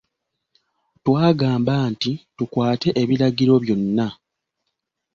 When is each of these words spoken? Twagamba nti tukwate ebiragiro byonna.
Twagamba 1.03 1.73
nti 1.91 2.11
tukwate 2.35 2.89
ebiragiro 3.01 3.53
byonna. 3.63 4.07